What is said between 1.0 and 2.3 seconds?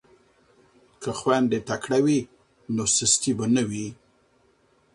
که خویندې تکړه وي